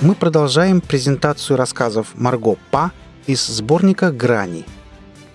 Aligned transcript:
мы 0.00 0.14
продолжаем 0.14 0.80
презентацию 0.80 1.56
рассказов 1.56 2.08
Марго 2.14 2.56
Па 2.70 2.92
из 3.26 3.44
сборника 3.44 4.12
«Грани». 4.12 4.64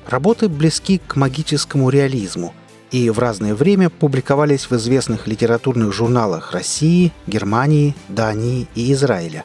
Работы 0.08 0.48
близки 0.48 1.02
к 1.06 1.16
магическому 1.16 1.90
реализму 1.90 2.54
и 2.92 3.10
в 3.10 3.20
разное 3.20 3.56
время 3.56 3.90
публиковались 3.90 4.70
в 4.70 4.76
известных 4.76 5.28
литературных 5.28 5.92
журналах 5.92 6.52
России, 6.52 7.12
Германии, 7.28 7.96
Дании 8.08 8.68
и 8.76 8.94
Израиля. 8.94 9.44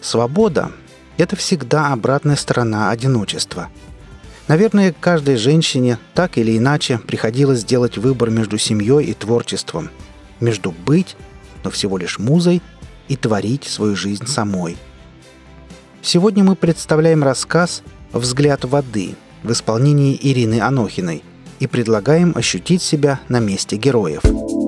Свобода– 0.00 0.72
это 1.18 1.36
всегда 1.36 1.92
обратная 1.92 2.36
сторона 2.36 2.90
одиночества– 2.90 3.68
Наверное, 4.50 4.92
каждой 4.92 5.36
женщине 5.36 5.96
так 6.12 6.36
или 6.36 6.58
иначе 6.58 6.98
приходилось 6.98 7.60
сделать 7.60 7.98
выбор 7.98 8.30
между 8.30 8.58
семьей 8.58 9.04
и 9.04 9.14
творчеством, 9.14 9.90
между 10.40 10.72
быть, 10.72 11.14
но 11.62 11.70
всего 11.70 11.96
лишь 11.96 12.18
музой, 12.18 12.60
и 13.10 13.16
творить 13.16 13.64
свою 13.64 13.96
жизнь 13.96 14.26
самой. 14.26 14.78
Сегодня 16.00 16.44
мы 16.44 16.54
представляем 16.54 17.24
рассказ 17.24 17.82
«Взгляд 18.12 18.64
воды» 18.64 19.16
в 19.42 19.50
исполнении 19.50 20.18
Ирины 20.22 20.60
Анохиной 20.60 21.22
и 21.58 21.66
предлагаем 21.66 22.32
ощутить 22.36 22.82
себя 22.82 23.20
на 23.28 23.40
месте 23.40 23.76
героев– 23.76 24.22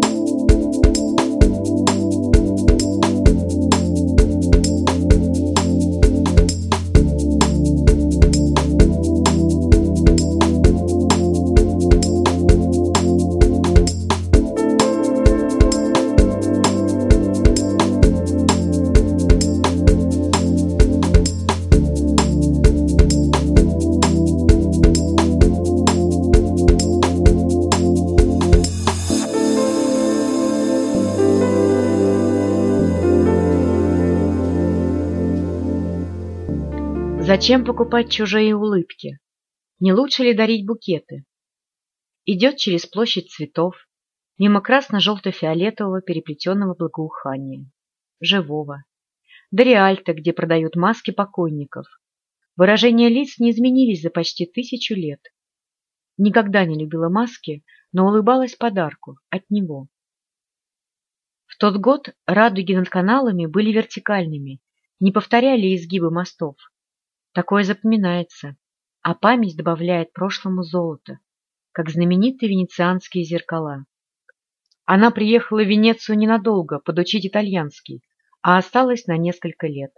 Зачем 37.42 37.64
покупать 37.64 38.08
чужие 38.08 38.54
улыбки? 38.54 39.18
Не 39.80 39.92
лучше 39.92 40.22
ли 40.22 40.32
дарить 40.32 40.64
букеты? 40.64 41.24
Идет 42.24 42.56
через 42.58 42.86
площадь 42.86 43.32
цветов, 43.32 43.74
мимо 44.38 44.60
красно-желто-фиолетового 44.60 46.02
переплетенного 46.02 46.76
благоухания, 46.76 47.68
живого. 48.20 48.84
До 49.50 49.64
Риальто, 49.64 50.14
где 50.14 50.32
продают 50.32 50.76
маски 50.76 51.10
покойников. 51.10 51.86
Выражения 52.54 53.08
лиц 53.08 53.40
не 53.40 53.50
изменились 53.50 54.02
за 54.02 54.10
почти 54.10 54.46
тысячу 54.46 54.94
лет. 54.94 55.18
Никогда 56.18 56.64
не 56.64 56.78
любила 56.78 57.08
маски, 57.08 57.64
но 57.90 58.06
улыбалась 58.06 58.54
подарку 58.54 59.18
от 59.30 59.50
него. 59.50 59.88
В 61.46 61.58
тот 61.58 61.76
год 61.78 62.14
радуги 62.24 62.74
над 62.74 62.88
каналами 62.88 63.46
были 63.46 63.72
вертикальными, 63.72 64.60
не 65.00 65.10
повторяли 65.10 65.74
изгибы 65.74 66.12
мостов. 66.12 66.54
Такое 67.32 67.64
запоминается, 67.64 68.56
а 69.00 69.14
память 69.14 69.56
добавляет 69.56 70.12
прошлому 70.12 70.62
золото, 70.62 71.18
как 71.72 71.88
знаменитые 71.88 72.50
венецианские 72.50 73.24
зеркала. 73.24 73.86
Она 74.84 75.10
приехала 75.10 75.62
в 75.62 75.66
Венецию 75.66 76.18
ненадолго 76.18 76.78
подучить 76.78 77.26
итальянский, 77.26 78.02
а 78.42 78.58
осталась 78.58 79.06
на 79.06 79.16
несколько 79.16 79.66
лет. 79.66 79.92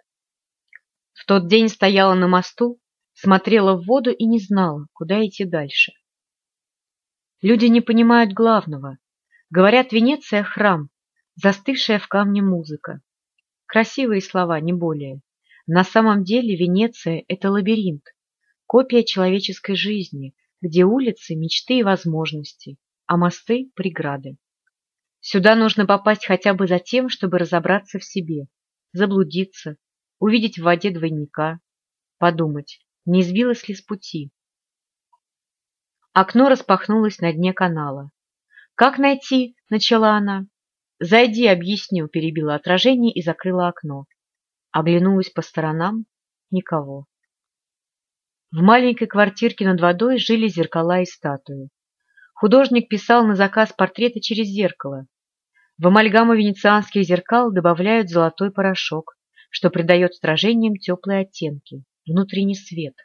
В 1.12 1.24
тот 1.26 1.48
день 1.48 1.68
стояла 1.68 2.14
на 2.14 2.28
мосту, 2.28 2.80
смотрела 3.14 3.76
в 3.76 3.84
воду 3.86 4.10
и 4.10 4.26
не 4.26 4.38
знала, 4.38 4.86
куда 4.92 5.24
идти 5.24 5.44
дальше. 5.44 5.92
Люди 7.42 7.66
не 7.66 7.80
понимают 7.80 8.32
главного. 8.32 8.98
Говорят, 9.50 9.92
Венеция— 9.92 10.42
храм, 10.44 10.88
застывшая 11.34 11.98
в 11.98 12.06
камне 12.06 12.42
музыка. 12.42 13.00
Красивые 13.66 14.20
слова, 14.20 14.60
не 14.60 14.72
более. 14.72 15.20
На 15.66 15.82
самом 15.82 16.24
деле 16.24 16.56
Венеция– 16.56 17.24
это 17.28 17.50
лабиринт, 17.50 18.04
копия 18.66 19.02
человеческой 19.02 19.76
жизни, 19.76 20.34
где 20.60 20.84
улицы– 20.84 21.34
мечты 21.36 21.78
и 21.78 21.82
возможности, 21.82 22.76
а 23.06 23.16
мосты– 23.16 23.70
преграды. 23.74 24.36
Сюда 25.20 25.54
нужно 25.54 25.86
попасть 25.86 26.26
хотя 26.26 26.52
бы 26.52 26.66
за 26.66 26.80
тем, 26.80 27.08
чтобы 27.08 27.38
разобраться 27.38 27.98
в 27.98 28.04
себе, 28.04 28.48
заблудиться, 28.92 29.78
увидеть 30.18 30.58
в 30.58 30.64
воде 30.64 30.90
двойника, 30.90 31.60
подумать, 32.18 32.80
не 33.06 33.22
сбилась 33.22 33.66
ли 33.66 33.74
с 33.74 33.80
пути. 33.80 34.30
Окно 36.12 36.50
распахнулось 36.50 37.20
на 37.20 37.32
дне 37.32 37.54
канала. 37.54 38.10
«Как 38.74 38.98
найти?»– 38.98 39.56
начала 39.70 40.10
она. 40.10 40.46
«Зайди, 41.00 41.46
объясню»,– 41.46 42.06
перебила 42.12 42.54
отражение 42.54 43.14
и 43.14 43.22
закрыла 43.22 43.68
окно. 43.68 44.04
Оглянулась 44.74 45.30
по 45.30 45.40
сторонам— 45.40 46.04
никого. 46.50 47.06
В 48.50 48.60
маленькой 48.60 49.06
квартирке 49.06 49.64
над 49.68 49.80
водой 49.80 50.18
жили 50.18 50.48
зеркала 50.48 51.00
и 51.00 51.04
статуи. 51.04 51.68
Художник 52.34 52.88
писал 52.88 53.24
на 53.24 53.36
заказ 53.36 53.72
портреты 53.72 54.18
через 54.18 54.48
зеркало. 54.48 55.06
В 55.78 55.86
амальгаму 55.86 56.34
венецианских 56.34 57.04
зеркал 57.04 57.52
добавляют 57.52 58.10
золотой 58.10 58.50
порошок, 58.50 59.14
что 59.48 59.70
придает 59.70 60.14
стражениям 60.14 60.74
теплые 60.74 61.20
оттенки, 61.20 61.84
внутренний 62.04 62.56
свет. 62.56 62.96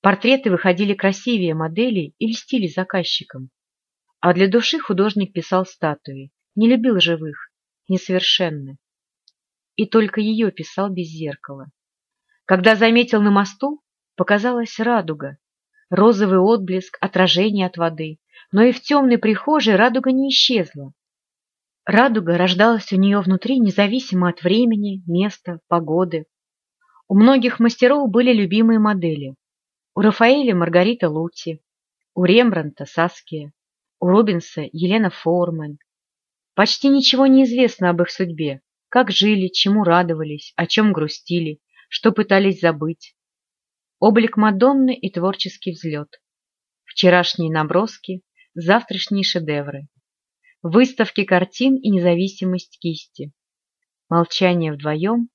Портреты 0.00 0.50
выходили 0.50 0.94
красивее 0.94 1.52
моделей 1.52 2.14
и 2.18 2.28
льстили 2.28 2.66
заказчикам. 2.66 3.50
А 4.20 4.32
для 4.32 4.48
души 4.48 4.78
художник 4.78 5.34
писал 5.34 5.66
статуи, 5.66 6.32
не 6.54 6.66
любил 6.66 6.98
живых, 6.98 7.50
несовершенны 7.88 8.78
и 9.76 9.86
только 9.86 10.20
ее 10.20 10.50
писал 10.50 10.90
без 10.90 11.06
зеркала. 11.06 11.70
Когда 12.44 12.76
заметил 12.76 13.20
на 13.20 13.30
мосту, 13.30 13.82
показалась 14.16 14.78
радуга, 14.78 15.38
розовый 15.90 16.38
отблеск, 16.38 16.96
отражение 17.00 17.66
от 17.66 17.76
воды, 17.76 18.18
но 18.52 18.62
и 18.62 18.72
в 18.72 18.80
темной 18.80 19.18
прихожей 19.18 19.76
радуга 19.76 20.12
не 20.12 20.30
исчезла. 20.30 20.92
Радуга 21.84 22.36
рождалась 22.36 22.92
у 22.92 22.96
нее 22.96 23.20
внутри 23.20 23.60
независимо 23.60 24.28
от 24.28 24.42
времени, 24.42 25.02
места, 25.06 25.60
погоды. 25.68 26.26
У 27.06 27.14
многих 27.14 27.60
мастеров 27.60 28.10
были 28.10 28.32
любимые 28.32 28.80
модели. 28.80 29.36
У 29.94 30.00
Рафаэля 30.00 30.54
Маргарита 30.54 31.08
Лути, 31.08 31.60
у 32.14 32.24
Рембранта 32.24 32.86
Саския, 32.86 33.52
у 34.00 34.08
Рубенса 34.08 34.62
Елена 34.72 35.10
Форман. 35.10 35.78
Почти 36.54 36.88
ничего 36.88 37.26
не 37.26 37.44
известно 37.44 37.90
об 37.90 38.02
их 38.02 38.10
судьбе, 38.10 38.62
как 38.88 39.10
жили, 39.10 39.48
чему 39.48 39.84
радовались, 39.84 40.52
о 40.56 40.66
чем 40.66 40.92
грустили, 40.92 41.60
что 41.88 42.12
пытались 42.12 42.60
забыть. 42.60 43.16
Облик 43.98 44.36
Мадонны 44.36 44.94
и 44.94 45.10
творческий 45.10 45.72
взлет. 45.72 46.20
Вчерашние 46.84 47.50
наброски, 47.50 48.22
завтрашние 48.54 49.24
шедевры. 49.24 49.88
Выставки 50.62 51.24
картин 51.24 51.76
и 51.76 51.90
независимость 51.90 52.78
кисти. 52.78 53.32
Молчание 54.08 54.72
вдвоем 54.72 55.28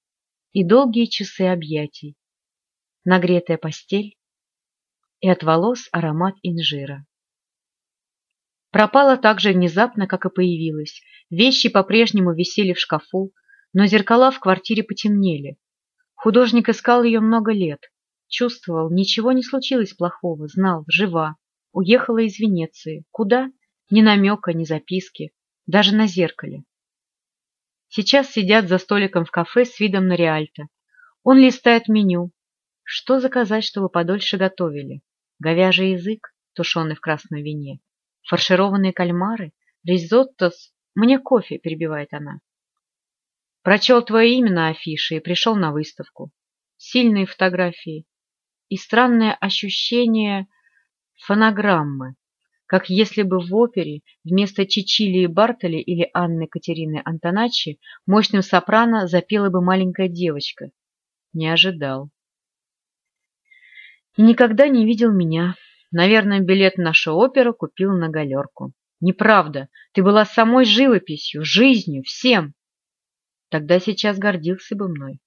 и 0.54 0.64
долгие 0.64 1.06
часы 1.06 1.44
объятий. 1.44 2.16
Нагретая 3.04 3.58
постель 3.58 4.18
и 5.22 5.30
от 5.30 5.44
волос 5.44 5.88
аромат 5.92 6.36
инжира. 6.44 7.06
Пропала 8.72 9.18
так 9.18 9.40
же 9.40 9.52
внезапно, 9.52 10.08
как 10.08 10.26
и 10.26 10.30
появилась. 10.30 11.02
Вещи 11.30 11.70
по-прежнему 11.70 12.34
висели 12.34 12.74
в 12.74 12.80
шкафу, 12.80 13.34
но 13.74 13.86
зеркала 13.86 14.32
в 14.32 14.40
квартире 14.40 14.84
потемнели. 14.84 15.58
Художник 16.16 16.70
искал 16.70 17.04
ее 17.04 17.20
много 17.20 17.52
лет. 17.52 17.92
Чувствовал, 18.28 18.92
ничего 18.92 19.32
не 19.32 19.44
случилось 19.44 19.94
плохого, 19.94 20.48
знал, 20.48 20.84
жива. 20.88 21.36
Уехала 21.72 22.20
из 22.20 22.40
Венеции. 22.40 23.06
Куда? 23.12 23.50
Ни 23.90 24.02
намека, 24.02 24.54
ни 24.54 24.64
записки. 24.66 25.32
Даже 25.68 25.96
на 25.96 26.08
зеркале. 26.08 26.64
Сейчас 27.88 28.32
сидят 28.32 28.68
за 28.68 28.78
столиком 28.78 29.26
в 29.26 29.32
кафе 29.32 29.66
с 29.66 29.80
видом 29.80 30.08
на 30.08 30.16
Риальто. 30.16 30.68
Он 31.24 31.38
листает 31.38 31.88
меню. 31.88 32.32
Что 32.84 33.20
заказать, 33.20 33.64
чтобы 33.64 33.90
подольше 33.90 34.38
готовили? 34.38 35.02
Говяжий 35.40 35.94
язык, 35.94 36.34
тушеный 36.54 36.96
в 36.96 37.00
красном 37.00 37.42
вине. 37.42 37.80
Фаршированные 38.28 38.94
кальмары, 38.94 39.54
ризотто 39.84 40.52
с... 40.52 40.74
Мне 40.94 41.20
кофе, 41.20 41.58
перебивает 41.58 42.14
она. 42.14 42.40
Прочел 43.64 44.02
твое 44.02 44.34
имя 44.38 44.52
на 44.52 44.68
афише 44.70 45.16
и 45.16 45.20
пришел 45.20 45.56
на 45.56 45.72
выставку. 45.72 46.32
Сильные 46.78 47.28
фотографии 47.28 48.06
и 48.70 48.78
странное 48.78 49.34
ощущение 49.34 50.48
фонограммы, 51.26 52.16
как 52.66 52.90
если 52.90 53.22
бы 53.22 53.40
в 53.40 53.54
опере 53.54 54.02
вместо 54.24 54.66
Чичилии 54.66 55.28
Бартоли 55.28 55.78
или 55.78 56.10
Анны 56.14 56.48
Катерины 56.48 57.02
Антоначи 57.06 57.80
мощным 58.08 58.42
сопрано 58.42 59.08
запела 59.08 59.50
бы 59.50 59.62
маленькая 59.62 60.08
девочка. 60.08 60.72
Не 61.34 61.50
ожидал. 61.50 62.10
И 64.18 64.24
никогда 64.24 64.68
не 64.68 64.86
видел 64.86 65.12
меня. 65.12 65.56
Наверное, 65.92 66.40
билет 66.40 66.76
в 66.76 66.82
нашу 66.82 67.14
оперу 67.14 67.54
купил 67.54 67.92
на 67.92 68.10
галерку. 68.10 68.74
Неправда. 69.02 69.70
Ты 69.94 70.02
была 70.02 70.26
самой 70.26 70.66
живописью, 70.66 71.44
жизнью, 71.44 72.04
всем. 72.04 72.56
Тогда 73.52 73.82
сейчас 73.82 74.18
гордился 74.18 74.78
бы 74.78 74.88
мной. 74.88 75.20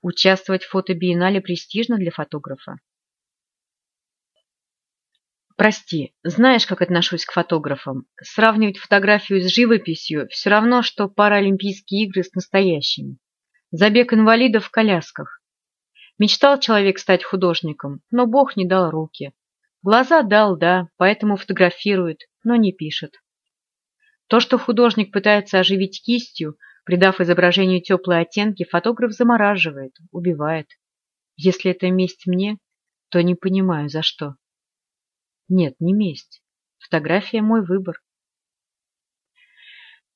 Участвовать 0.00 0.64
в 0.64 0.70
фотобиеннале 0.70 1.42
престижно 1.42 1.98
для 1.98 2.10
фотографа. 2.10 2.76
Прости, 5.56 6.14
знаешь, 6.22 6.66
как 6.66 6.80
отношусь 6.80 7.26
к 7.26 7.32
фотографам. 7.32 8.06
Сравнивать 8.22 8.78
фотографию 8.78 9.42
с 9.42 9.52
живописью 9.52 10.26
все 10.28 10.48
равно, 10.48 10.80
что 10.80 11.06
паралимпийские 11.08 12.06
игры 12.06 12.22
с 12.22 12.32
настоящими. 12.32 13.18
Забег 13.70 14.14
инвалидов 14.14 14.64
в 14.64 14.70
колясках. 14.70 15.42
Мечтал 16.18 16.58
человек 16.58 16.98
стать 16.98 17.24
художником, 17.24 18.00
но 18.10 18.26
Бог 18.26 18.56
не 18.56 18.66
дал 18.66 18.90
руки. 18.90 19.32
Глаза 19.82 20.22
дал, 20.22 20.56
да, 20.56 20.88
поэтому 20.96 21.36
фотографирует, 21.36 22.22
но 22.42 22.56
не 22.56 22.72
пишет. 22.72 23.16
То, 24.28 24.40
что 24.40 24.58
художник 24.58 25.12
пытается 25.12 25.58
оживить 25.58 26.02
кистью, 26.02 26.56
придав 26.86 27.20
изображению 27.20 27.82
теплые 27.82 28.20
оттенки, 28.20 28.64
фотограф 28.64 29.12
замораживает, 29.12 29.92
убивает. 30.12 30.68
Если 31.36 31.72
это 31.72 31.90
месть 31.90 32.26
мне, 32.26 32.58
то 33.10 33.22
не 33.22 33.34
понимаю, 33.34 33.88
за 33.88 34.02
что. 34.02 34.36
Нет, 35.48 35.74
не 35.80 35.92
месть. 35.92 36.42
Фотография– 36.78 37.40
мой 37.42 37.66
выбор. 37.66 37.96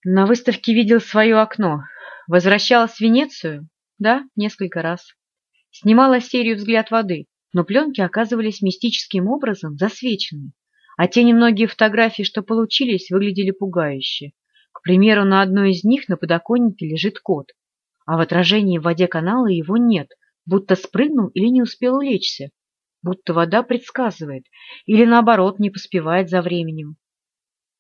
На 0.05 0.26
выставке 0.26 0.72
видел 0.72 1.00
свое 1.00 1.38
окно. 1.38 1.82
Возвращалась 2.28 2.93
в 2.93 3.00
Венецию? 3.00 3.69
Да, 3.99 4.22
несколько 4.37 4.81
раз. 4.81 5.14
Снимала 5.72 6.20
серию 6.20 6.56
«Взгляд 6.56 6.93
воды», 6.93 7.26
но 7.52 7.64
пленки 7.64 8.00
оказывались 8.00 8.62
мистическим 8.62 9.26
образом 9.26 9.76
засвечены, 9.76 10.52
а 10.96 11.08
те 11.08 11.25
немногие 11.25 11.67
фотографии, 11.67 12.22
что 12.22 12.43
получились, 12.43 13.11
выглядели 13.11 13.50
пугающе. 13.50 14.32
Примеру, 14.82 15.25
на 15.25 15.43
одной 15.43 15.73
из 15.73 15.85
них 15.85 16.09
на 16.09 16.17
подоконнике 16.17 16.87
лежит 16.87 17.19
кот, 17.21 17.53
а 18.06 18.17
в 18.17 18.21
отражении 18.21 18.79
в 18.79 18.82
воде 18.82 19.06
канала 19.06 19.47
его 19.47 19.77
нет, 19.77 20.09
будто 20.47 20.75
спрыгнул 20.77 21.29
или 21.29 21.47
не 21.47 21.62
успел 21.62 21.97
улечься 21.97 22.50
будто 23.03 23.32
вода 23.32 23.62
предсказывает 23.62 24.44
или, 24.87 25.05
наоборот, 25.05 25.59
не 25.59 25.71
поспевает 25.71 26.29
за 26.29 26.43
временем. 26.43 26.97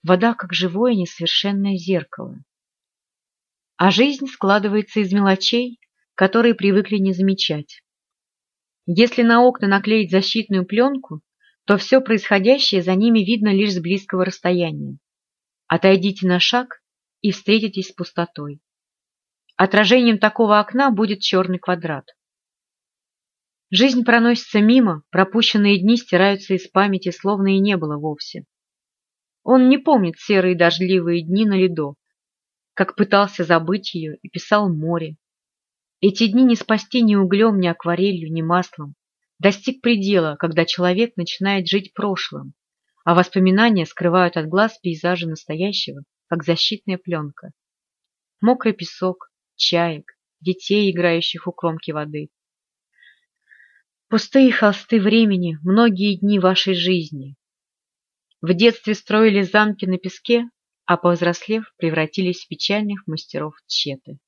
Вода 0.02 0.34
как 0.34 0.52
живое 0.52 0.94
несовершенное 0.94 1.76
зеркало. 1.76 2.42
А 3.76 3.90
жизнь 3.90 4.26
складывается 4.26 5.00
из 5.00 5.12
мелочей, 5.12 5.78
которые 6.14 6.54
привыкли 6.54 6.96
не 6.96 7.12
замечать. 7.12 7.82
Если 8.86 9.22
на 9.22 9.42
окна 9.42 9.68
наклеить 9.68 10.10
защитную 10.10 10.66
пленку, 10.66 11.20
то 11.64 11.76
все 11.76 12.00
происходящее 12.00 12.82
за 12.82 12.94
ними 12.94 13.20
видно 13.20 13.54
лишь 13.54 13.74
с 13.74 13.80
близкого 13.80 14.24
расстояния. 14.24 14.98
Отойдите 15.66 16.26
на 16.26 16.40
шаг 16.40 16.79
и 17.22 17.32
встретитесь 17.32 17.88
с 17.88 17.92
пустотой. 17.92 18.60
Отражением 19.56 20.18
такого 20.18 20.58
окна 20.58 20.90
будет 20.90 21.20
черный 21.20 21.58
квадрат. 21.58 22.06
Жизнь 23.70 24.04
проносится 24.04 24.60
мимо, 24.60 25.02
пропущенные 25.10 25.78
дни 25.78 25.96
стираются 25.96 26.54
из 26.54 26.66
памяти, 26.66 27.10
словно 27.10 27.54
и 27.54 27.60
не 27.60 27.76
было 27.76 27.98
вовсе. 27.98 28.44
Он 29.42 29.68
не 29.68 29.78
помнит 29.78 30.18
серые 30.18 30.56
дождливые 30.56 31.22
дни 31.22 31.46
на 31.46 31.58
льду, 31.58 31.96
как 32.74 32.96
пытался 32.96 33.44
забыть 33.44 33.94
ее 33.94 34.16
и 34.22 34.28
писал 34.28 34.72
море. 34.72 35.16
Эти 36.00 36.26
дни 36.26 36.42
не 36.42 36.56
спасти 36.56 37.02
ни 37.02 37.14
углем, 37.14 37.60
ни 37.60 37.66
акварелью, 37.66 38.32
ни 38.32 38.42
маслом. 38.42 38.94
Достиг 39.38 39.82
предела, 39.82 40.36
когда 40.36 40.64
человек 40.64 41.16
начинает 41.16 41.68
жить 41.68 41.94
прошлым, 41.94 42.54
а 43.04 43.14
воспоминания 43.14 43.86
скрывают 43.86 44.36
от 44.36 44.46
глаз 44.46 44.78
пейзажи 44.78 45.28
настоящего, 45.28 46.02
как 46.30 46.44
защитная 46.44 46.96
пленка. 46.96 47.50
Мокрый 48.40 48.72
песок, 48.72 49.30
чаек, 49.56 50.12
детей, 50.40 50.90
играющих 50.90 51.46
у 51.46 51.52
кромки 51.52 51.90
воды, 51.90 52.30
Пустые 54.08 54.50
холсты 54.50 55.00
времени, 55.00 55.58
многие 55.62 56.16
дни 56.16 56.40
вашей 56.40 56.74
жизни. 56.74 57.36
В 58.40 58.52
детстве 58.54 58.94
строили 58.94 59.42
замки 59.42 59.86
на 59.86 59.98
песке, 59.98 60.50
а 60.84 60.96
повзрослев, 60.96 61.72
превратились 61.76 62.44
в 62.44 62.48
печальных 62.48 63.06
мастеров 63.06 63.54
тщеты. 63.68 64.18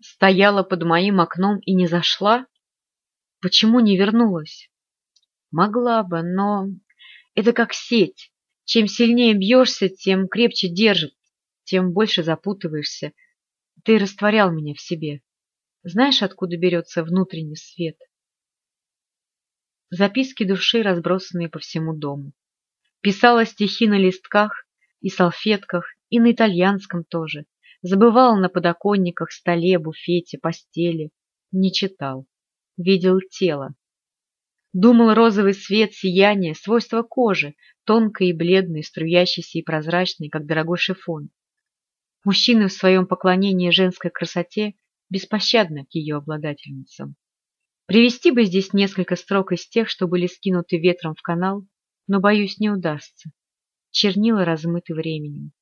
Стояла 0.00 0.62
под 0.62 0.84
моим 0.84 1.20
окном 1.20 1.58
и 1.58 1.74
не 1.74 1.86
зашла? 1.86 2.46
Почему 3.42 3.80
не 3.80 3.98
вернулась? 3.98 4.70
Могла 5.50 6.02
бы, 6.02 6.22
но 6.22 6.68
это 7.34 7.52
как 7.52 7.74
сеть. 7.74 8.32
Чем 8.66 8.88
сильнее 8.88 9.32
бьешься, 9.32 9.88
тем 9.88 10.26
крепче 10.26 10.68
держит, 10.68 11.14
тем 11.62 11.92
больше 11.92 12.24
запутываешься. 12.24 13.12
Ты 13.84 13.96
растворял 13.96 14.50
меня 14.50 14.74
в 14.74 14.80
себе. 14.80 15.22
Знаешь, 15.84 16.20
откуда 16.20 16.56
берется 16.56 17.04
внутренний 17.04 17.54
свет? 17.54 17.96
Записки 19.90 20.42
души, 20.42 20.82
разбросанные 20.82 21.48
по 21.48 21.60
всему 21.60 21.96
дому. 21.96 22.32
Писала 23.02 23.46
стихи 23.46 23.86
на 23.86 23.98
листках 23.98 24.66
и 25.00 25.10
салфетках, 25.10 25.86
и 26.10 26.18
на 26.18 26.32
итальянском 26.32 27.04
тоже. 27.04 27.46
Забывал 27.82 28.36
на 28.36 28.48
подоконниках, 28.48 29.30
столе, 29.30 29.78
буфете, 29.78 30.38
постели. 30.38 31.12
Не 31.52 31.72
читал. 31.72 32.26
Видел 32.76 33.20
тело. 33.30 33.76
Думал 34.72 35.14
розовый 35.14 35.54
свет, 35.54 35.94
сияние, 35.94 36.54
свойства 36.54 37.02
кожи, 37.02 37.54
тонкой 37.84 38.28
и 38.28 38.32
бледной, 38.32 38.82
струящейся 38.82 39.58
и 39.58 39.62
прозрачной, 39.62 40.28
как 40.28 40.46
дорогой 40.46 40.78
шифон. 40.78 41.30
Мужчины 42.24 42.68
в 42.68 42.72
своем 42.72 43.06
поклонении 43.06 43.70
женской 43.70 44.10
красоте 44.10 44.74
беспощадны 45.08 45.84
к 45.84 45.94
ее 45.94 46.16
обладательницам. 46.16 47.14
Привести 47.86 48.32
бы 48.32 48.44
здесь 48.44 48.72
несколько 48.72 49.14
строк 49.14 49.52
из 49.52 49.68
тех, 49.68 49.88
что 49.88 50.08
были 50.08 50.26
скинуты 50.26 50.76
ветром 50.76 51.14
в 51.14 51.22
канал, 51.22 51.64
но, 52.08 52.20
боюсь, 52.20 52.58
не 52.58 52.68
удастся. 52.68 53.30
Чернила 53.92 54.44
размыты 54.44 54.92
временем. 54.92 55.52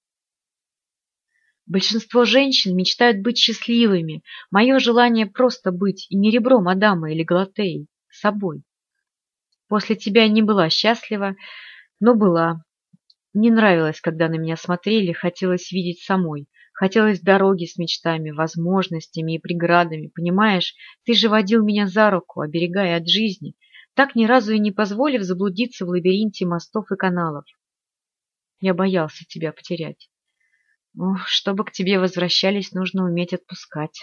Большинство 1.66 2.24
женщин 2.24 2.76
мечтают 2.76 3.22
быть 3.22 3.38
счастливыми. 3.38 4.22
Мое 4.50 4.78
желание 4.78 5.26
просто 5.26 5.70
быть, 5.70 6.06
и 6.10 6.16
не 6.16 6.30
ребром 6.30 6.68
Адама 6.68 7.12
или 7.12 7.22
Галатеи, 7.22 7.86
собой. 8.10 8.62
После 9.68 9.96
тебя 9.96 10.28
не 10.28 10.42
была 10.42 10.68
счастлива, 10.68 11.36
но 12.00 12.14
была. 12.14 12.62
Не 13.32 13.50
нравилось, 13.50 14.00
когда 14.00 14.28
на 14.28 14.36
меня 14.36 14.56
смотрели, 14.56 15.12
хотелось 15.12 15.72
видеть 15.72 16.02
самой. 16.02 16.46
Хотелось 16.72 17.20
дороги 17.20 17.66
с 17.66 17.76
мечтами, 17.78 18.30
возможностями 18.30 19.36
и 19.36 19.38
преградами, 19.38 20.10
понимаешь? 20.14 20.74
Ты 21.04 21.14
же 21.14 21.28
водил 21.28 21.64
меня 21.64 21.86
за 21.86 22.10
руку, 22.10 22.40
оберегая 22.40 22.96
от 22.96 23.08
жизни, 23.08 23.54
так 23.94 24.16
ни 24.16 24.26
разу 24.26 24.52
и 24.52 24.58
не 24.58 24.72
позволив 24.72 25.22
заблудиться 25.22 25.86
в 25.86 25.88
лабиринте 25.88 26.46
мостов 26.46 26.90
и 26.90 26.96
каналов. 26.96 27.44
Я 28.60 28.74
боялся 28.74 29.24
тебя 29.24 29.52
потерять. 29.52 30.10
Ну, 30.94 31.16
чтобы 31.26 31.64
к 31.64 31.70
тебе 31.70 31.98
возвращались, 31.98 32.72
нужно 32.72 33.04
уметь 33.04 33.32
отпускать. 33.32 34.00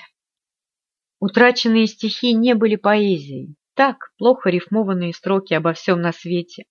Утраченные 1.19 1.87
стихи 1.87 2.33
не 2.33 2.55
были 2.55 2.77
поэзией. 2.77 3.55
Так, 3.73 4.11
плохо 4.17 4.49
рифмованные 4.49 5.13
строки 5.13 5.53
обо 5.53 5.73
всем 5.73 6.01
на 6.01 6.11
свете, 6.11 6.65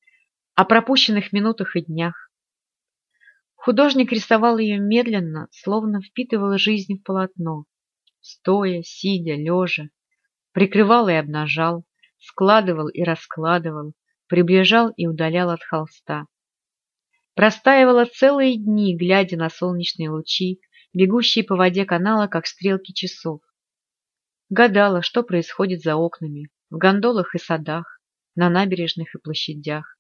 о 0.55 0.65
пропущенных 0.65 1.33
минутах 1.33 1.75
и 1.77 1.81
днях. 1.83 2.31
Художник 3.55 4.13
рисовал 4.13 4.59
ее 4.59 4.79
медленно, 4.79 5.49
словно 5.51 6.03
впитывал 6.03 6.57
жизнь 6.59 6.99
в 6.99 7.03
полотно, 7.03 7.65
стоя, 8.21 8.83
сидя, 8.83 9.35
лежа, 9.35 9.89
прикрывал 10.53 11.09
и 11.09 11.15
обнажал, 11.15 11.85
складывал 12.19 12.89
и 12.89 13.03
раскладывал, 13.03 13.95
приближал 14.27 14.91
и 14.97 15.07
удалял 15.07 15.51
от 15.51 15.63
холста. 15.63 16.27
Простаивала 17.35 18.05
целые 18.05 18.59
дни, 18.59 18.97
глядя 18.97 19.37
на 19.39 19.49
солнечные 19.49 20.11
лучи, 20.11 20.61
бегущие 20.93 21.45
по 21.45 21.57
воде 21.57 21.87
канала, 21.87 22.27
как 22.27 22.47
стрелки 22.47 22.93
часов. 22.93 23.41
Гадала, 24.51 25.01
что 25.01 25.23
происходит 25.23 25.81
за 25.81 25.97
окнами, 25.97 26.51
в 26.71 26.77
гондолах 26.77 27.35
и 27.35 27.39
садах, 27.39 28.01
на 28.37 28.49
набережных 28.49 29.15
и 29.15 29.19
площадях. 29.19 29.99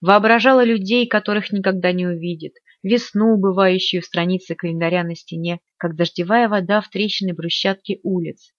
Воображала 0.00 0.62
людей, 0.62 1.06
которых 1.06 1.50
никогда 1.50 1.92
не 1.92 2.06
увидит, 2.06 2.54
весну, 2.82 3.36
бывающую 3.38 4.02
в 4.02 4.04
странице 4.04 4.54
календаря 4.54 5.02
на 5.02 5.16
стене, 5.16 5.60
как 5.78 5.96
дождевая 5.96 6.48
вода 6.48 6.80
в 6.80 6.90
трещины 6.90 7.32
брусчатки 7.32 8.00
улиц. 8.02 8.52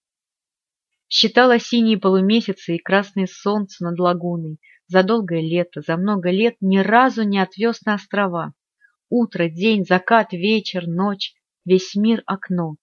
Считала 1.07 1.59
синие 1.59 1.99
полумесяцы 1.99 2.75
и 2.75 2.81
красное 2.81 3.27
солнце 3.27 3.83
над 3.83 3.99
лагуной. 3.99 4.59
За 4.87 5.03
долгое 5.03 5.41
лето, 5.41 5.81
за 5.81 5.97
много 5.97 6.31
лет 6.31 6.55
ни 6.61 6.79
разу 6.79 7.23
не 7.23 7.39
отвез 7.39 7.81
на 7.85 7.95
острова. 7.95 8.53
Утро, 9.09 9.49
день, 9.49 9.85
закат, 9.85 10.33
вечер, 10.33 10.87
ночь, 10.87 11.35
весь 11.63 11.95
мир— 11.95 12.23
окно. 12.25 12.75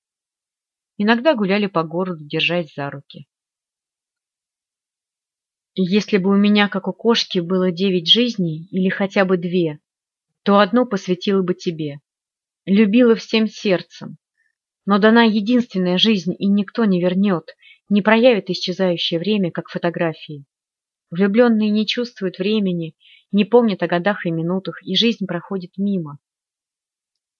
Иногда 0.99 1.35
гуляли 1.35 1.66
по 1.66 1.83
городу, 1.83 2.25
держась 2.25 2.75
за 2.75 2.90
руки. 2.90 3.26
Если 5.75 6.19
бы 6.19 6.29
у 6.31 6.37
меня, 6.37 6.69
как 6.69 6.87
у 6.87 6.93
кошки, 6.93 7.38
было 7.38 7.73
девять 7.73 8.07
жизней 8.07 8.69
или 8.71 8.91
хотя 8.91 9.25
бы 9.25 9.38
две, 9.38 9.79
то 10.43 10.59
одну 10.59 10.85
посвятила 10.85 11.43
бы 11.43 11.55
тебе. 11.55 12.00
Любила 12.67 13.14
всем 13.14 13.47
сердцем. 13.47 14.19
Но 14.85 14.99
дана 14.99 15.25
единственная 15.25 15.97
жизнь, 15.97 16.35
и 16.38 16.47
никто 16.47 16.85
не 16.85 17.00
вернет, 17.00 17.57
не 17.88 18.02
проявит 18.02 18.50
исчезающее 18.50 19.19
время, 19.19 19.50
как 19.50 19.69
фотографии. 19.69 20.45
Влюбленные 21.11 21.71
не 21.71 21.87
чувствуют 21.87 22.38
времени, 22.38 22.95
не 23.31 23.47
помнят 23.47 23.83
о 23.83 23.87
годах 23.87 24.26
и 24.26 24.31
минутах, 24.31 24.83
и 24.83 24.95
жизнь 24.95 25.26
проходит 25.26 25.79
мимо. 25.79 26.19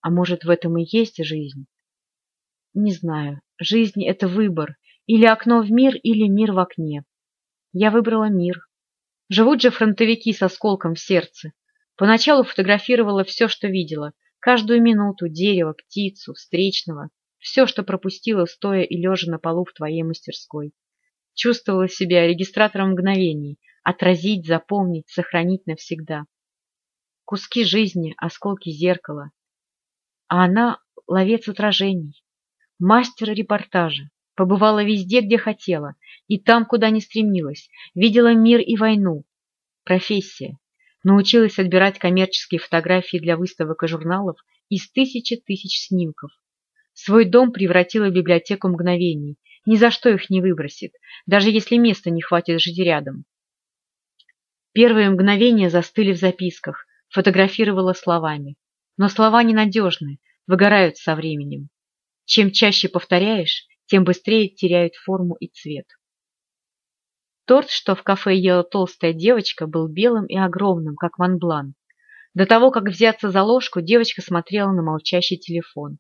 А 0.01 0.11
может, 0.11 0.45
в 0.45 0.51
этом 0.51 0.79
и 0.79 0.87
есть 0.89 1.23
жизнь? 1.23 1.67
Не 2.73 2.93
знаю. 2.93 3.43
Жизнь— 3.59 4.05
это 4.07 4.27
выбор. 4.27 4.77
Или 5.07 5.27
окно 5.27 5.63
в 5.63 5.71
мир, 5.71 5.95
или 5.97 6.29
мир 6.29 6.53
в 6.53 6.59
окне. 6.59 7.05
Я 7.73 7.91
выбрала 7.91 8.29
мир. 8.29 8.69
Живут 9.31 9.63
же 9.63 9.71
фронтовики 9.71 10.33
с 10.35 10.43
осколком 10.43 10.95
в 10.95 11.01
сердце. 11.01 11.53
Поначалу 11.97 12.45
фотографировала 12.45 13.25
все, 13.25 13.49
что 13.49 13.67
видела. 13.67 14.13
Каждую 14.41 14.83
минуту, 14.83 15.29
дерево, 15.29 15.73
птицу, 15.73 16.35
встречного. 16.35 17.09
Все, 17.39 17.67
что 17.67 17.83
пропустила, 17.83 18.45
стоя 18.45 18.83
и 18.83 18.97
лежа 18.97 19.31
на 19.31 19.39
полу 19.39 19.65
в 19.65 19.73
твоей 19.73 20.03
мастерской. 20.03 20.73
Чувствовала 21.35 21.89
себя 21.89 22.27
регистратором 22.27 22.91
мгновений. 22.91 23.59
Отразить, 23.85 24.47
запомнить, 24.47 25.09
сохранить 25.09 25.67
навсегда. 25.67 26.27
Куски 27.25 27.65
жизни, 27.65 28.15
осколки 28.19 28.71
зеркала. 28.71 29.31
А 30.29 30.45
она— 30.45 30.79
ловец 31.07 31.49
отражений. 31.49 32.23
Мастер 32.79 33.31
репортажа. 33.31 34.11
Побывала 34.35 34.83
везде, 34.83 35.21
где 35.21 35.37
хотела, 35.37 35.95
и 36.27 36.39
там, 36.39 36.65
куда 36.65 36.91
не 36.91 37.01
стремилась. 37.01 37.69
Видела 37.95 38.35
мир 38.35 38.61
и 38.61 38.77
войну. 38.77 39.25
Профессия. 39.85 40.59
Научилась 41.05 41.59
отбирать 41.59 41.99
коммерческие 41.99 42.61
фотографии 42.61 43.19
для 43.19 43.37
выставок 43.37 43.83
и 43.83 43.89
журналов 43.89 44.39
из 44.69 44.91
тысячи 44.91 45.37
тысяч 45.37 45.87
снимков. 45.87 46.31
Свой 46.95 47.25
дом 47.25 47.53
превратила 47.53 48.09
в 48.09 48.13
библиотеку 48.13 48.69
мгновений. 48.69 49.37
Ни 49.67 49.77
за 49.77 49.91
что 49.91 50.09
их 50.09 50.29
не 50.31 50.41
выбросит, 50.41 50.93
даже 51.27 51.51
если 51.51 51.77
места 51.77 52.11
не 52.11 52.23
хватит 52.23 52.61
жить 52.61 52.79
рядом. 52.79 53.25
Первые 54.73 55.11
мгновения 55.11 55.71
застыли 55.71 56.13
в 56.13 56.19
записках, 56.19 56.87
фотографировала 57.11 57.93
словами. 57.93 58.57
Но 58.97 59.09
слова 59.09 59.43
ненадежны, 59.43 60.19
выгорают 60.47 60.97
со 60.97 61.15
временем. 61.15 61.69
Чем 62.25 62.51
чаще 62.51 62.89
повторяешь, 62.89 63.67
тем 63.93 64.05
быстрее 64.05 64.49
теряют 64.49 64.95
форму 64.95 65.37
и 65.39 65.49
цвет. 65.49 65.85
Торт, 67.45 67.69
что 67.69 67.95
в 67.95 68.03
кафе 68.03 68.35
ела 68.35 68.65
толстая 68.65 69.13
девочка, 69.13 69.67
был 69.67 69.87
белым 69.87 70.25
и 70.25 70.39
огромным, 70.39 70.97
как 70.97 71.19
манблан. 71.19 71.75
До 72.33 72.47
того, 72.47 72.71
как 72.71 72.85
взяться 72.85 73.31
за 73.31 73.43
ложку, 73.43 73.83
девочка 73.83 74.23
смотрела 74.23 74.73
на 74.73 74.81
молчащий 74.83 75.37
телефон. 75.37 75.99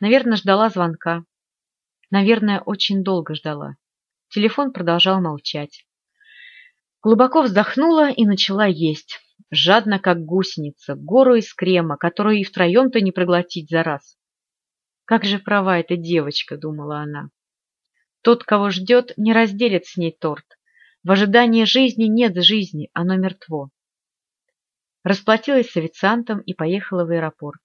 Наверное, 0.00 0.36
ждала 0.36 0.68
звонка. 0.68 1.24
Наверное, 2.10 2.60
очень 2.60 3.02
долго 3.02 3.34
ждала. 3.34 3.76
Телефон 4.28 4.70
продолжал 4.70 5.22
молчать. 5.22 5.86
Глубоко 7.02 7.40
вздохнула 7.40 8.10
и 8.10 8.26
начала 8.26 8.66
есть. 8.66 9.18
Жадно, 9.50 9.98
как 9.98 10.26
гусеница, 10.26 10.94
гору 10.94 11.36
из 11.36 11.54
крема, 11.54 11.96
которую 11.96 12.36
и 12.36 12.44
втроем-то 12.44 13.00
не 13.00 13.12
проглотить 13.12 13.70
за 13.70 13.82
раз. 13.82 14.19
Как 15.10 15.24
же 15.24 15.40
права 15.40 15.80
эта 15.80 15.96
девочка, 15.96 16.56
думала 16.56 17.00
она. 17.00 17.30
Тот, 18.22 18.44
кого 18.44 18.70
ждет, 18.70 19.12
не 19.16 19.32
разделит 19.32 19.86
с 19.86 19.96
ней 19.96 20.16
торт. 20.16 20.46
В 21.02 21.10
ожидании 21.10 21.64
жизни 21.64 22.04
нет 22.04 22.40
жизни, 22.40 22.90
оно 22.92 23.16
мертво. 23.16 23.70
Расплатилась 25.02 25.68
с 25.68 25.76
официантом 25.76 26.38
и 26.38 26.54
поехала 26.54 27.04
в 27.04 27.10
аэропорт. 27.10 27.60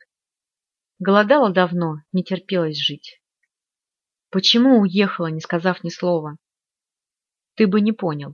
Голодала 0.98 1.52
давно, 1.52 1.98
не 2.14 2.24
терпелось 2.24 2.80
жить. 2.80 3.22
Почему 4.32 4.80
уехала, 4.80 5.28
не 5.28 5.40
сказав 5.40 5.84
ни 5.84 5.90
слова? 5.90 6.38
Ты 7.54 7.68
бы 7.68 7.80
не 7.80 7.92
понял. 7.92 8.34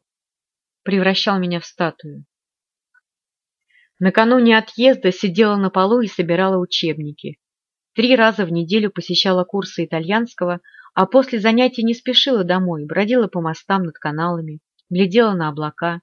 Превращал 0.83 1.37
меня 1.37 1.59
в 1.59 1.65
статую. 1.65 2.23
Накануне 3.99 4.57
отъезда 4.57 5.11
сидела 5.11 5.57
на 5.57 5.69
полу 5.69 5.99
и 5.99 6.07
собирала 6.07 6.55
учебники. 6.55 7.40
Три 7.93 8.15
раза 8.15 8.45
в 8.45 8.51
неделю 8.51 8.89
посещала 8.89 9.43
курсы 9.43 9.85
итальянского, 9.85 10.61
а 10.93 11.05
после 11.05 11.39
занятий 11.39 11.83
не 11.83 11.93
спешила 11.93 12.43
домой, 12.43 12.85
бродила 12.85 13.27
по 13.27 13.41
мостам 13.41 13.83
над 13.83 13.97
каналами, 13.97 14.59
глядела 14.89 15.33
на 15.33 15.49
облака. 15.49 16.01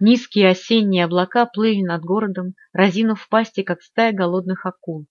Низкие 0.00 0.50
осенние 0.50 1.04
облака 1.04 1.46
плыли 1.46 1.82
над 1.82 2.02
городом, 2.02 2.54
разинув 2.72 3.28
пасти, 3.28 3.62
как 3.62 3.82
стая 3.82 4.12
голодных 4.12 4.66
акул. 4.66 5.06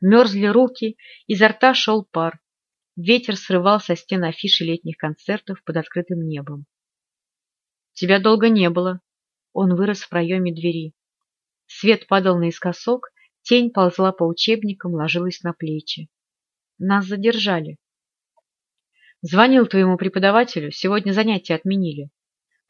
Мерзли 0.00 0.46
руки, 0.46 0.96
изо 1.26 1.48
рта 1.48 1.74
шел 1.74 2.04
пар. 2.04 2.40
Ветер 2.96 3.36
срывал 3.36 3.80
со 3.80 3.96
стен 3.96 4.24
афиши 4.24 4.64
летних 4.64 4.96
концертов 4.96 5.62
под 5.62 5.76
открытым 5.76 6.26
небом. 6.26 6.64
«Тебя 7.92 8.18
долго 8.18 8.48
не 8.48 8.70
было». 8.70 9.00
Он 9.52 9.74
вырос 9.74 10.02
в 10.02 10.08
проеме 10.08 10.54
двери. 10.54 10.94
Свет 11.66 12.06
падал 12.06 12.38
наискосок, 12.38 13.10
Тень 13.50 13.72
ползла 13.72 14.12
по 14.12 14.22
учебникам, 14.22 14.94
ложилась 14.94 15.42
на 15.42 15.52
плечи. 15.52 16.08
Нас 16.78 17.06
задержали. 17.06 17.78
Звонил 19.22 19.66
твоему 19.66 19.96
преподавателю, 19.96 20.70
сегодня 20.70 21.10
занятия 21.10 21.56
отменили. 21.56 22.10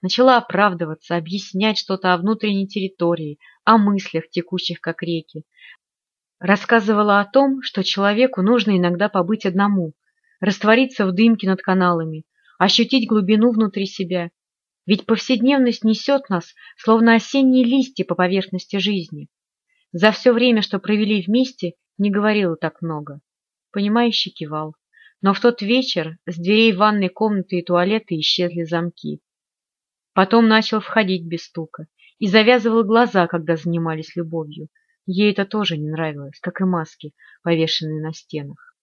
Начала 0.01 0.39
оправдываться, 0.39 1.17
объяснять 1.17 1.77
что-то 1.77 2.15
о 2.15 2.17
внутренней 2.17 2.67
территории, 2.67 3.39
о 3.65 3.77
мыслях, 3.77 4.31
текущих 4.31 4.81
как 4.81 5.03
реки. 5.03 5.45
Рассказывала 6.39 7.21
о 7.21 7.27
том, 7.27 7.61
что 7.61 7.85
человеку 7.85 8.41
нужно 8.41 8.79
иногда 8.79 9.11
побыть 9.11 9.45
одному, 9.45 9.93
раствориться 10.41 11.05
в 11.05 11.13
дымке 11.13 11.47
над 11.47 11.61
каналами, 11.61 12.25
ощутить 12.59 13.07
глубину 13.07 13.53
внутри 13.53 13.85
себя. 13.85 14.31
Ведь 14.87 15.05
повседневность 15.05 15.85
несет 15.85 16.31
нас, 16.31 16.55
словно 16.79 17.17
осенние 17.17 17.67
листья 17.67 18.07
по 18.07 18.15
поверхности 18.15 18.79
жизни. 18.79 19.29
За 19.93 20.13
все 20.13 20.33
время, 20.33 20.63
что 20.63 20.79
провели 20.79 21.23
вместе, 21.23 21.75
не 21.99 22.11
говорила 22.11 22.57
так 22.57 22.81
много. 22.81 23.21
Понимающий 23.73 24.31
кивал. 24.31 24.75
Но 25.21 25.35
в 25.35 25.41
тот 25.41 25.63
вечер 25.63 26.19
с 26.27 26.37
дверей 26.37 26.73
ванной 26.73 27.09
комнаты 27.09 27.59
и 27.59 27.65
туалета 27.65 28.19
исчезли 28.19 28.63
замки. 28.63 29.21
Потом 30.15 30.49
начал 30.49 30.81
входить 30.81 31.27
без 31.27 31.45
стука 31.45 31.87
и 32.19 32.27
завязывал 32.27 32.85
глаза, 32.85 33.27
когда 33.27 33.57
занимались 33.57 34.17
любовью. 34.17 34.69
Ей 35.07 35.33
это 35.33 35.45
тоже 35.45 35.77
не 35.77 35.91
нравилось, 35.91 36.39
как 36.41 36.61
и 36.61 36.65
маски, 36.65 37.15
повешенные 37.43 38.01
на 38.01 38.13
стенах. 38.13 38.77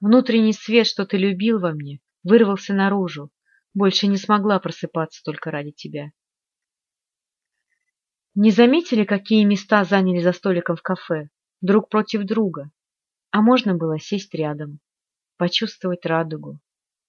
Внутренний 0.00 0.52
свет, 0.52 0.86
что 0.86 1.06
ты 1.06 1.16
любил 1.16 1.60
во 1.60 1.72
мне, 1.72 2.00
вырвался 2.24 2.74
наружу. 2.74 3.30
Больше 3.74 4.06
не 4.06 4.16
смогла 4.16 4.58
просыпаться 4.58 5.22
только 5.24 5.50
ради 5.50 5.70
тебя. 5.70 6.12
Не 8.34 8.50
заметили, 8.50 9.04
какие 9.04 9.44
места 9.44 9.84
заняли 9.84 10.20
за 10.20 10.32
столиком 10.32 10.76
в 10.76 10.82
кафе, 10.82 11.28
друг 11.60 11.90
против 11.90 12.24
друга? 12.24 12.70
А 13.30 13.42
можно 13.42 13.74
было 13.74 13.98
сесть 13.98 14.34
рядом, 14.34 14.80
почувствовать 15.36 16.06
радугу, 16.06 16.58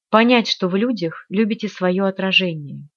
понять, 0.09 0.47
что 0.47 0.67
в 0.67 0.75
людях 0.75 1.25
любите 1.29 1.69
свое 1.69 2.05
отражение. 2.05 2.89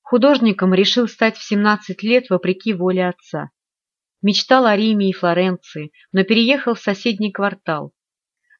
Художником 0.00 0.72
решил 0.72 1.08
стать 1.08 1.36
в 1.36 1.42
17 1.44 2.02
лет 2.02 2.30
вопреки 2.30 2.72
воле 2.72 3.06
отца. 3.06 3.50
Мечтал 4.22 4.66
о 4.66 4.76
Риме 4.76 5.10
и 5.10 5.12
Флоренции, 5.12 5.92
но 6.10 6.24
переехал 6.24 6.74
в 6.74 6.80
соседний 6.80 7.30
квартал. 7.30 7.92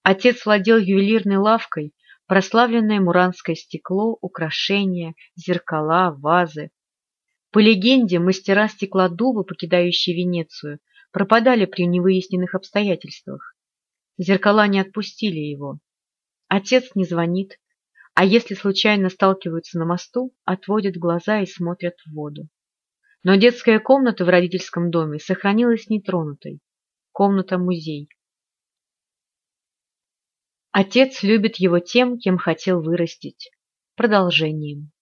Отец 0.03 0.45
владел 0.45 0.79
ювелирной 0.79 1.39
лавкой, 1.39 1.95
прославленное 2.27 3.01
муранское 3.01 3.57
стекло, 3.57 4.17
украшения, 4.21 5.15
зеркала, 5.35 6.13
вазы. 6.13 6.71
По 7.53 7.59
легенде, 7.59 8.21
мастера 8.21 8.69
стеклодува, 8.69 9.43
покидающие 9.43 10.15
Венецию, 10.15 10.79
пропадали 11.11 11.65
при 11.65 11.87
невыясненных 11.87 12.55
обстоятельствах. 12.55 13.57
Зеркала 14.19 14.69
не 14.69 14.79
отпустили 14.79 15.41
его. 15.41 15.81
Отец 16.47 16.95
не 16.95 17.05
звонит, 17.05 17.59
а 18.15 18.25
если 18.25 18.55
случайно 18.55 19.09
сталкиваются 19.09 19.79
на 19.79 19.85
мосту, 19.85 20.33
отводят 20.45 20.97
глаза 20.97 21.41
и 21.41 21.47
смотрят 21.47 21.95
в 22.07 22.15
воду. 22.15 22.49
Но 23.25 23.35
детская 23.35 23.81
комната 23.81 24.25
в 24.25 24.29
родительском 24.29 24.91
доме 24.91 25.19
сохранилась 25.19 25.89
нетронутой. 25.89 26.61
Комната-музей. 27.13 28.09
Отец 30.71 31.25
любит 31.25 31.57
его 31.57 31.81
тем, 31.81 32.17
кем 32.19 32.39
хотел 32.39 32.81
вырастить. 32.81 33.51
Продолжением. 33.97 34.93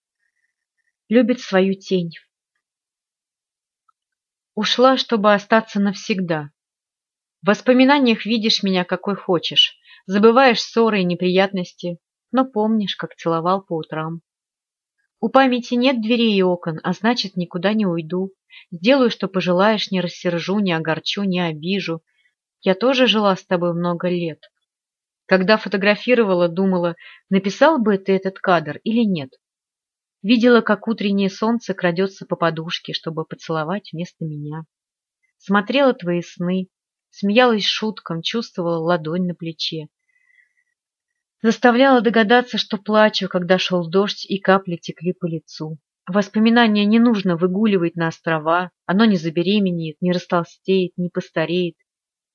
Любит 1.09 1.41
свою 1.41 1.75
тень. 1.75 2.13
Ушла, 4.61 4.97
чтобы 4.97 5.33
остаться 5.35 5.79
навсегда. 5.79 6.51
В 7.43 7.47
воспоминаниях 7.47 8.27
видишь 8.27 8.65
меня 8.65 8.83
какой 8.83 9.15
хочешь, 9.15 9.79
забываешь 10.07 10.61
ссоры 10.61 11.01
и 11.01 11.05
неприятности, 11.05 12.01
но 12.33 12.45
помнишь, 12.45 12.97
как 12.97 13.15
целовал 13.15 13.63
по 13.63 13.77
утрам. 13.77 14.21
У 15.21 15.29
памяти 15.29 15.75
нет 15.75 16.03
дверей 16.03 16.37
и 16.37 16.43
окон, 16.43 16.81
а 16.83 16.93
значит, 16.93 17.37
никуда 17.37 17.73
не 17.73 17.87
уйду. 17.87 18.33
Сделаю, 18.73 19.11
что 19.11 19.29
пожелаешь, 19.29 19.93
не 19.93 20.01
рассержу, 20.01 20.59
не 20.59 20.73
огорчу, 20.73 21.23
не 21.23 21.39
обижу. 21.39 22.03
Я 22.61 22.75
тоже 22.75 23.07
жила 23.07 23.37
с 23.37 23.47
тобой 23.47 23.75
много 23.75 24.09
лет. 24.09 24.41
Когда 25.27 25.57
фотографировала, 25.57 26.49
думала, 26.49 26.97
написал 27.31 27.79
бы 27.79 27.97
ты 27.97 28.17
этот 28.17 28.41
кадр 28.41 28.81
или 28.83 29.05
нет. 29.05 29.31
Видела, 30.29 30.61
как 30.61 30.89
утреннее 30.89 31.31
солнце 31.31 31.73
крадется 31.73 32.27
по 32.27 32.37
подушке, 32.37 32.93
чтобы 32.93 33.25
поцеловать 33.25 33.89
вместо 33.95 34.27
меня. 34.27 34.67
Смотрела 35.39 35.95
твои 35.95 36.21
сны, 36.21 36.69
смеялась 37.09 37.65
шуткам, 37.65 38.21
чувствовала 38.21 38.77
ладонь 38.77 39.27
на 39.27 39.35
плече. 39.35 39.89
Заставляла 41.41 42.03
догадаться, 42.03 42.59
что 42.59 42.77
плачу, 42.77 43.27
когда 43.27 43.57
шел 43.57 43.89
дождь 43.89 44.27
и 44.27 44.39
капли 44.39 44.77
текли 44.77 45.15
по 45.15 45.25
лицу. 45.25 45.79
Воспоминания 46.07 46.85
не 46.85 46.99
нужно 46.99 47.39
выгуливать 47.39 47.97
на 47.97 48.09
острова, 48.09 48.71
оно 48.85 49.07
не 49.07 49.17
забеременеет, 49.17 49.97
не 50.03 50.13
растолстеет, 50.13 50.93
не 50.99 51.09
постареет. 51.09 51.77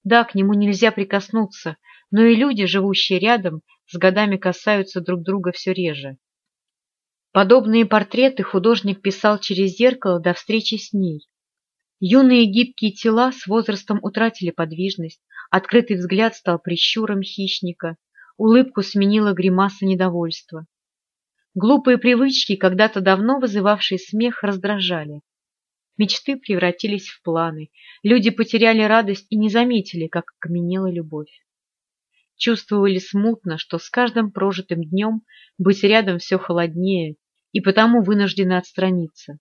Да, 0.03 0.23
к 0.23 0.33
нему 0.33 0.55
нельзя 0.55 0.91
прикоснуться, 0.91 1.77
но 2.09 2.23
и 2.23 2.35
люди, 2.35 2.65
живущие 2.65 3.19
рядом, 3.19 3.61
с 3.85 3.95
годами 3.99 4.37
касаются 4.37 4.99
друг 4.99 5.21
друга 5.21 5.51
все 5.51 5.73
реже. 5.73 6.17
Подобные 7.33 7.87
портреты 7.87 8.43
художник 8.43 9.01
писал 9.01 9.39
через 9.39 9.75
зеркало 9.75 10.19
до 10.19 10.35
встречи 10.35 10.75
с 10.75 10.93
ней. 10.93 11.27
Юные 11.99 12.45
гибкие 12.45 12.91
тела 12.91 13.31
с 13.31 13.47
возрастом 13.47 13.97
утратили 14.03 14.51
подвижность, 14.51 15.19
открытый 15.49 15.97
взгляд 15.97 16.35
стал 16.35 16.59
прищуром 16.59 17.23
хищника, 17.23 17.97
улыбку 18.37 18.83
сменила 18.83 19.33
гримаса 19.33 19.83
недовольства. 19.83 20.67
Глупые 21.55 21.97
привычки, 21.97 22.55
когда-то 22.55 23.01
давно 23.01 23.39
вызывавшие 23.39 23.97
смех, 23.97 24.43
раздражали. 24.43 25.21
Мечты 25.97 26.37
превратились 26.37 27.07
в 27.07 27.23
планы, 27.23 27.71
люди 28.03 28.29
потеряли 28.29 28.83
радость 28.83 29.25
и 29.31 29.37
не 29.37 29.49
заметили, 29.49 30.05
как 30.05 30.25
окаменела 30.37 30.91
любовь. 30.91 31.31
Чувствовали 32.37 32.99
смутно, 32.99 33.57
что 33.57 33.79
с 33.79 33.89
каждым 33.89 34.31
прожитым 34.31 34.83
днем 34.83 35.23
быть 35.57 35.81
рядом 35.83 36.19
все 36.19 36.37
холоднее, 36.37 37.15
и 37.53 37.61
потому 37.61 38.03
вынуждены 38.03 38.57
отстраниться. 38.57 39.37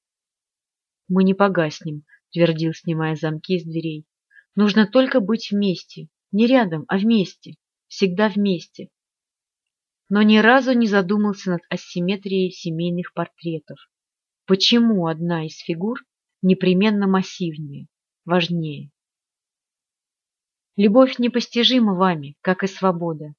«Мы 1.09 1.25
не 1.25 1.35
погаснем»,— 1.35 2.05
твердил, 2.33 2.73
снимая 2.75 3.17
замки 3.17 3.59
с 3.59 3.65
дверей. 3.65 4.07
«Нужно 4.55 4.87
только 4.87 5.21
быть 5.21 5.51
вместе, 5.51 6.09
не 6.31 6.47
рядом, 6.47 6.85
а 6.89 6.99
вместе, 6.99 7.57
всегда 7.89 8.29
вместе». 8.29 8.91
Но 10.09 10.23
ни 10.23 10.37
разу 10.37 10.73
не 10.73 10.87
задумался 10.87 11.53
над 11.53 11.63
асимметрией 11.71 12.51
семейных 12.51 13.15
портретов. 13.15 13.79
Почему 14.47 15.07
одна 15.07 15.47
из 15.47 15.57
фигур 15.57 16.05
непременно 16.43 17.07
массивнее, 17.07 17.87
важнее? 18.27 18.91
Любовь 20.77 21.19
непостижима 21.19 21.95
вами, 21.95 22.37
как 22.43 22.63
и 22.63 22.67
свобода. 22.67 23.35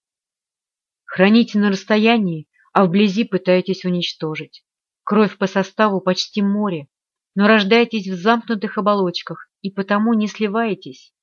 Храните 1.05 1.59
на 1.59 1.69
расстоянии, 1.69 2.47
а 2.73 2.85
вблизи 2.85 3.23
пытаетесь 3.23 3.85
уничтожить. 3.85 4.65
Кровь 5.03 5.37
по 5.37 5.47
составу 5.47 6.01
почти 6.01 6.41
море, 6.41 6.87
но 7.35 7.47
рождаетесь 7.47 8.07
в 8.07 8.15
замкнутых 8.15 8.77
оболочках 8.77 9.49
и 9.61 9.71
потому 9.71 10.13
не 10.13 10.27
сливаетесь, 10.27 11.13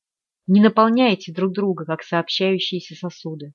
не 0.46 0.60
наполняете 0.60 1.32
друг 1.32 1.52
друга, 1.52 1.84
как 1.84 2.02
сообщающиеся 2.02 2.94
сосуды. 2.94 3.52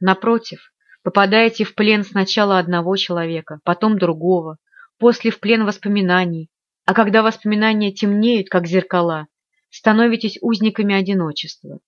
Напротив, 0.00 0.72
попадаете 1.02 1.64
в 1.64 1.74
плен 1.74 2.04
сначала 2.04 2.58
одного 2.58 2.96
человека, 2.96 3.60
потом 3.64 3.98
другого, 3.98 4.58
после 4.98 5.30
в 5.30 5.40
плен 5.40 5.64
воспоминаний, 5.64 6.50
а 6.84 6.94
когда 6.94 7.22
воспоминания 7.22 7.92
темнеют, 7.92 8.48
как 8.48 8.66
зеркала, 8.66 9.28
становитесь 9.70 10.38
узниками 10.40 10.94
одиночества. 10.94 11.78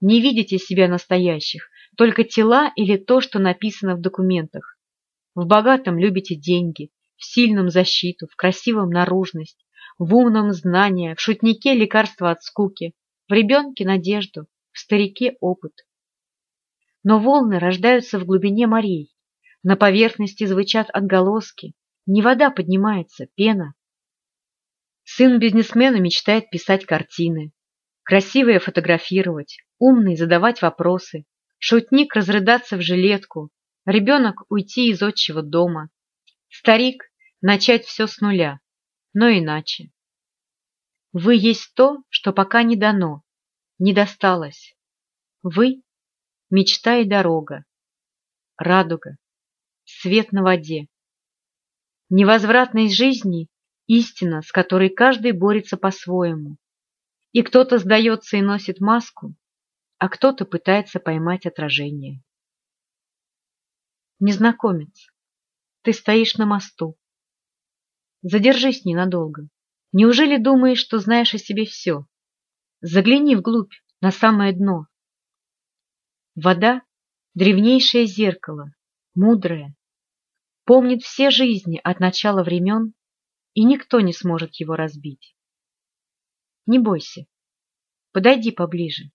Не 0.00 0.20
видите 0.22 0.58
себя 0.58 0.88
настоящих, 0.88 1.68
только 2.00 2.24
тела 2.24 2.72
или 2.76 2.96
то, 2.96 3.20
что 3.20 3.38
написано 3.38 3.94
в 3.94 4.00
документах. 4.00 4.78
В 5.34 5.44
богатом 5.44 5.98
любите 5.98 6.34
деньги, 6.34 6.88
в 7.18 7.26
сильном 7.26 7.68
защиту, 7.68 8.26
в 8.26 8.36
красивом 8.36 8.88
наружность, 8.88 9.66
в 9.98 10.14
умном 10.14 10.52
знание, 10.52 11.14
в 11.14 11.20
шутнике 11.20 11.74
лекарство 11.74 12.30
от 12.30 12.42
скуки, 12.42 12.94
в 13.28 13.34
ребенке 13.34 13.84
надежду, 13.84 14.46
в 14.72 14.78
старике 14.78 15.36
опыт. 15.40 15.72
Но 17.04 17.18
волны 17.20 17.58
рождаются 17.58 18.18
в 18.18 18.24
глубине 18.24 18.66
морей, 18.66 19.12
на 19.62 19.76
поверхности 19.76 20.46
звучат 20.46 20.88
отголоски, 20.94 21.74
не 22.06 22.22
вода 22.22 22.48
поднимается, 22.48 23.26
пена. 23.34 23.74
Сын 25.04 25.38
бизнесмена 25.38 25.96
мечтает 25.96 26.48
писать 26.48 26.86
картины, 26.86 27.52
красивые 28.04 28.58
фотографировать, 28.58 29.58
умный 29.78 30.16
задавать 30.16 30.62
вопросы, 30.62 31.26
Шутник 31.62 32.14
разрыдаться 32.16 32.78
в 32.78 32.80
жилетку, 32.80 33.50
ребенок 33.84 34.44
уйти 34.48 34.88
из 34.90 35.02
отчего 35.02 35.42
дома, 35.42 35.90
старик 36.48 37.04
начать 37.42 37.84
все 37.84 38.06
с 38.06 38.18
нуля, 38.22 38.60
но 39.12 39.28
иначе. 39.28 39.92
Вы 41.12 41.34
есть 41.34 41.74
то, 41.74 41.98
что 42.08 42.32
пока 42.32 42.62
не 42.62 42.76
дано, 42.76 43.22
не 43.78 43.92
досталось. 43.92 44.74
Вы— 45.42 45.82
мечта 46.50 46.96
и 46.96 47.04
дорога, 47.04 47.66
радуга, 48.56 49.18
свет 49.84 50.32
на 50.32 50.42
воде. 50.42 50.86
Невозвратность 52.08 52.96
жизни— 52.96 53.48
истина, 53.86 54.40
с 54.40 54.50
которой 54.50 54.88
каждый 54.88 55.32
борется 55.32 55.76
по-своему. 55.76 56.56
И 57.32 57.42
кто-то 57.42 57.76
сдается 57.76 58.38
и 58.38 58.40
носит 58.40 58.80
маску, 58.80 59.34
а 60.00 60.08
кто-то 60.08 60.46
пытается 60.46 60.98
поймать 60.98 61.44
отражение. 61.44 62.22
Незнакомец, 64.18 65.08
ты 65.82 65.92
стоишь 65.92 66.36
на 66.36 66.46
мосту. 66.46 66.98
Задержись 68.22 68.86
ненадолго. 68.86 69.50
Неужели 69.92 70.38
думаешь, 70.38 70.78
что 70.78 70.98
знаешь 71.00 71.34
о 71.34 71.38
себе 71.38 71.66
все? 71.66 72.06
Загляни 72.80 73.36
вглубь, 73.36 73.74
на 74.00 74.10
самое 74.10 74.54
дно. 74.54 74.86
Вода— 76.34 76.80
древнейшее 77.34 78.06
зеркало, 78.06 78.72
мудрое, 79.14 79.76
помнит 80.64 81.02
все 81.02 81.30
жизни 81.30 81.78
от 81.84 82.00
начала 82.00 82.42
времен, 82.42 82.94
и 83.52 83.64
никто 83.64 84.00
не 84.00 84.14
сможет 84.14 84.54
его 84.54 84.76
разбить. 84.76 85.36
Не 86.64 86.78
бойся, 86.78 87.26
подойди 88.12 88.50
поближе. 88.50 89.10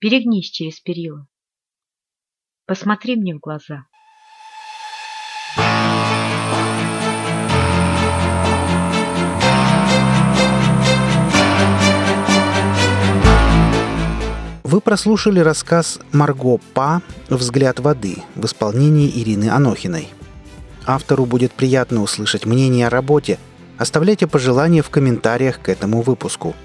Перегнись 0.00 0.48
через 0.50 0.80
перила. 0.80 1.26
Посмотри 2.64 3.16
мне 3.16 3.34
в 3.34 3.38
глаза. 3.38 3.84
Вы 14.64 14.80
прослушали 14.80 15.40
рассказ 15.40 16.00
Марго 16.12 16.58
Па 16.72 17.02
«Взгляд 17.28 17.80
воды» 17.80 18.22
в 18.34 18.46
исполнении 18.46 19.10
Ирины 19.10 19.50
Анохиной. 19.50 20.08
Автору 20.86 21.26
будет 21.26 21.52
приятно 21.52 22.00
услышать 22.00 22.46
мнение 22.46 22.86
о 22.86 22.90
работе. 22.90 23.38
Оставляйте 23.76 24.26
пожелания 24.26 24.80
в 24.80 24.88
комментариях 24.88 25.60
к 25.60 25.68
этому 25.68 26.00
выпуску– 26.00 26.56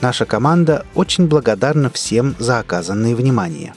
Наша 0.00 0.24
команда 0.24 0.86
очень 0.94 1.26
благодарна 1.26 1.90
всем 1.90 2.34
за 2.38 2.58
оказанное 2.58 3.14
внимание. 3.14 3.74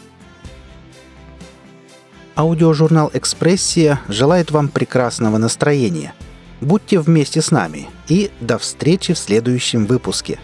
Аудиожурнал 2.35 3.11
«Экспрессия» 3.13 3.99
желает 4.07 4.49
вам 4.49 4.69
прекрасного 4.69 5.37
настроения. 5.37 6.13
Будьте 6.61 6.99
вместе 6.99 7.41
с 7.41 7.51
нами 7.51 7.87
и 8.07 8.31
до 8.39 8.57
встречи 8.57 9.13
в 9.13 9.19
следующем 9.19 9.85
выпуске. 9.85 10.39